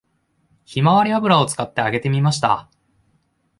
[0.65, 2.67] ひまわり油を使って揚げてみました